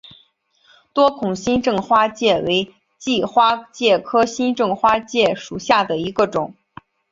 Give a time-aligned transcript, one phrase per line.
[0.95, 6.55] 多孔新正花介为荆花介科新正花介属下的一个种。